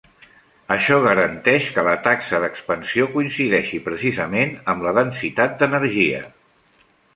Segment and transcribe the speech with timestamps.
[0.75, 6.27] Això garanteix que la taxa d'expansió coincideixi precisament amb la densitat d'energia.